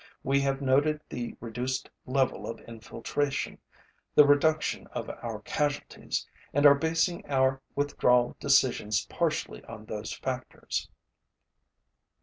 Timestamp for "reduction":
4.25-4.87